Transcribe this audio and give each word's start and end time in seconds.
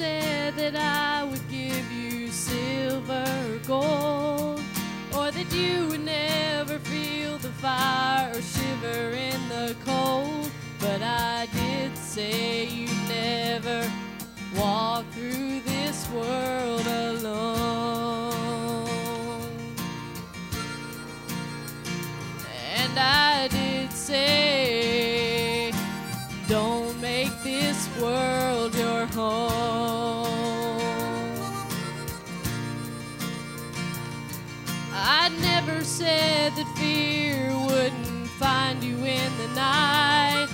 said 0.00 0.56
that 0.56 0.76
I 0.76 1.24
would 1.24 1.46
give 1.50 1.92
you 1.92 2.28
silver 2.28 3.22
or 3.50 3.58
gold, 3.66 4.62
or 5.14 5.30
that 5.30 5.52
you 5.52 5.88
would 5.88 6.06
never 6.06 6.78
feel 6.78 7.36
the 7.36 7.52
fire 7.64 8.30
or 8.34 8.40
shiver 8.40 9.10
in 9.10 9.40
the 9.50 9.76
cold. 9.84 10.50
But 10.78 11.02
I 11.02 11.48
did 11.52 11.98
say 11.98 12.64
you'd 12.64 13.08
never 13.08 13.78
walk 14.56 15.04
through 15.12 15.60
this 15.66 16.08
world 16.08 16.59
never 35.40 35.84
said 35.84 36.54
that 36.56 36.66
fear 36.76 37.52
wouldn't 37.68 38.28
find 38.38 38.82
you 38.82 38.96
in 38.96 39.32
the 39.38 39.48
night, 39.54 40.48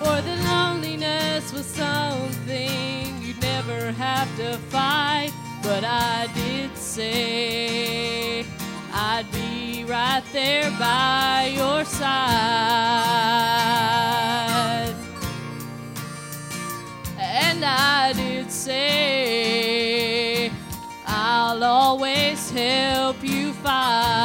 or 0.00 0.20
that 0.20 0.44
loneliness 0.44 1.52
was 1.52 1.66
something 1.66 3.22
you'd 3.22 3.40
never 3.40 3.92
have 3.92 4.34
to 4.36 4.58
fight. 4.70 5.32
But 5.62 5.84
I 5.84 6.28
did 6.34 6.76
say 6.76 8.44
I'd 8.92 9.30
be 9.32 9.84
right 9.84 10.24
there 10.32 10.70
by 10.78 11.52
your 11.54 11.84
side. 11.84 12.02
And 17.18 17.64
I 17.64 18.12
did 18.12 18.50
say 18.50 20.50
I'll 21.06 21.62
always 21.62 22.50
help 22.50 23.22
you 23.22 23.52
fight. 23.52 24.21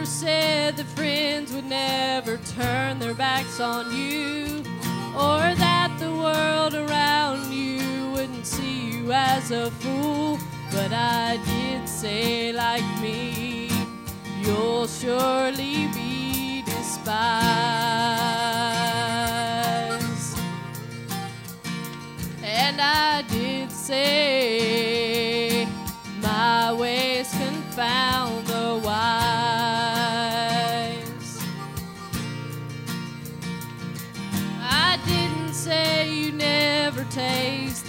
Never 0.00 0.10
said 0.10 0.76
that 0.78 0.86
friends 0.96 1.52
would 1.52 1.66
never 1.66 2.38
turn 2.56 2.98
their 2.98 3.12
backs 3.12 3.60
on 3.60 3.94
you, 3.94 4.62
or 5.14 5.54
that 5.56 5.94
the 6.00 6.10
world 6.10 6.74
around 6.74 7.52
you 7.52 8.10
wouldn't 8.12 8.46
see 8.46 8.92
you 8.92 9.12
as 9.12 9.50
a 9.50 9.70
fool. 9.72 10.38
But 10.72 10.90
I 10.94 11.38
did 11.44 11.86
say, 11.86 12.50
like 12.50 12.82
me, 13.02 13.68
you'll 14.40 14.86
surely 14.86 15.88
be 15.92 16.62
despised. 16.62 17.18
And 22.42 22.80
I 22.80 23.22
did 23.28 23.70
say, 23.70 25.68
my 26.22 26.72
ways 26.72 27.30
confound 27.32 28.46
the 28.46 28.80
wise. 28.82 29.59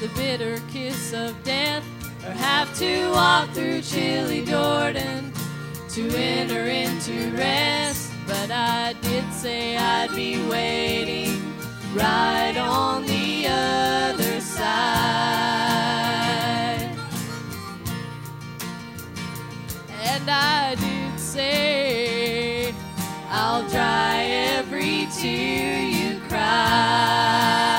The 0.01 0.07
bitter 0.16 0.59
kiss 0.67 1.13
of 1.13 1.31
death 1.44 1.84
or 2.25 2.31
have 2.31 2.75
to 2.75 3.07
walk 3.12 3.47
through 3.51 3.84
chilly 3.84 4.44
Jordan 4.44 5.31
to 5.89 6.09
enter 6.17 6.66
into 6.66 7.31
rest. 7.38 8.12
But 8.25 8.50
I 8.50 8.95
did 9.03 9.31
say 9.31 9.78
I'd 9.78 10.09
be 10.16 10.44
waiting 10.47 11.39
right 11.94 12.57
on 12.57 13.06
the 13.06 13.45
other 13.47 14.41
side. 14.41 14.66
And 20.01 20.28
I 20.28 20.73
did 20.79 21.19
say 21.19 22.73
I'll 23.29 23.69
dry 23.69 24.23
every 24.57 25.07
tear 25.16 25.79
you 25.79 26.19
cry. 26.22 27.71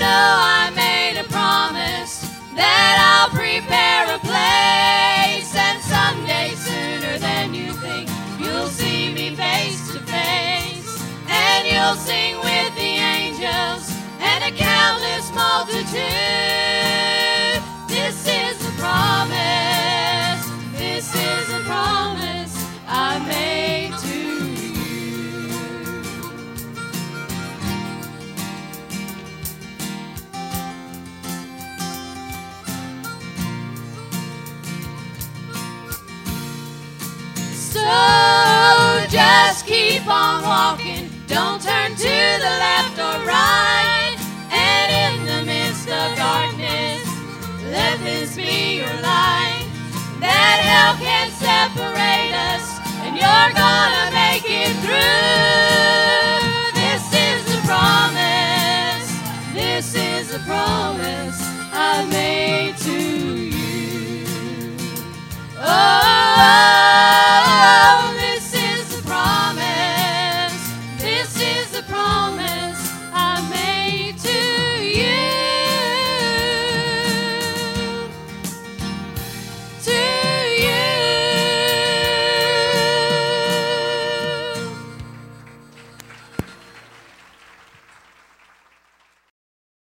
Know 0.00 0.39
keep 40.00 40.10
on 40.10 40.42
walking, 40.42 41.10
don't 41.26 41.60
turn 41.62 41.94
to 41.94 42.02
the 42.02 42.52
left 42.64 42.98
or 42.98 43.26
right. 43.26 44.16
And 44.50 44.88
in 45.02 45.26
the 45.26 45.42
midst 45.44 45.88
of 45.88 46.16
darkness, 46.16 47.04
let 47.70 47.98
this 48.00 48.36
be 48.36 48.78
your 48.78 48.94
light. 49.02 49.66
That 50.20 50.58
hell 50.64 50.96
can't 51.04 51.32
separate 51.32 52.32
us, 52.52 52.78
and 53.04 53.16
you're 53.16 53.52
gonna 53.54 54.10
make 54.14 54.44
it 54.46 54.74
through. 54.84 55.89